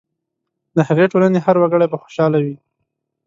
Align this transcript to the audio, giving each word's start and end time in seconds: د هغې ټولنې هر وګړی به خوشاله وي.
د 0.75 0.77
هغې 0.87 1.05
ټولنې 1.11 1.39
هر 1.45 1.55
وګړی 1.61 1.87
به 1.91 1.97
خوشاله 2.03 2.37
وي. 2.43 2.55